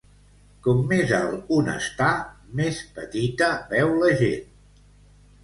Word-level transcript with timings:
Com 0.67 0.79
més 0.91 1.11
alt 1.17 1.51
un 1.57 1.69
està, 1.73 2.07
més 2.61 2.81
petita 2.97 3.53
veu 3.75 3.95
la 4.01 4.11
gent. 4.25 4.59